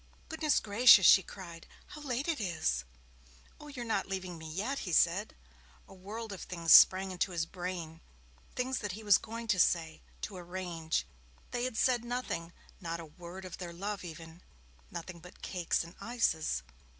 'Goodness 0.29 0.59
gracious,' 0.59 1.05
she 1.05 1.21
cried, 1.21 1.67
'how 1.89 2.01
late 2.01 2.27
it 2.27 2.41
is!' 2.41 2.85
'Oh, 3.59 3.67
you're 3.67 3.85
not 3.85 4.07
leaving 4.07 4.35
me 4.39 4.49
yet!' 4.49 4.79
he 4.79 4.91
said. 4.91 5.35
A 5.87 5.93
world 5.93 6.33
of 6.33 6.41
things 6.41 6.73
sprang 6.73 7.15
to 7.15 7.31
his 7.31 7.45
brain, 7.45 8.01
things 8.55 8.79
that 8.79 8.93
he 8.93 9.03
was 9.03 9.19
going 9.19 9.45
to 9.49 9.59
say 9.59 10.01
to 10.21 10.37
arrange. 10.37 11.05
They 11.51 11.65
had 11.65 11.77
said 11.77 12.03
nothing 12.03 12.51
not 12.79 12.99
a 12.99 13.05
word 13.05 13.45
of 13.45 13.59
their 13.59 13.73
love 13.73 14.03
even; 14.03 14.41
nothing 14.89 15.19
but 15.19 15.43
cakes 15.43 15.83
and 15.83 15.93
ices. 16.01 16.63